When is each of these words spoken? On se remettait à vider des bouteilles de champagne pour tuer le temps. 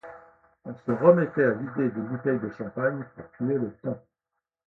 On 0.65 0.73
se 0.73 0.91
remettait 0.93 1.43
à 1.43 1.51
vider 1.51 1.91
des 1.91 2.01
bouteilles 2.01 2.39
de 2.39 2.49
champagne 2.57 3.05
pour 3.15 3.29
tuer 3.37 3.59
le 3.59 3.71
temps. 3.83 4.03